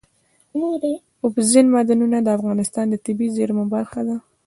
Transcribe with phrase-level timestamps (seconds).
[1.23, 4.15] اوبزین معدنونه د افغانستان د طبیعي زیرمو برخه ده.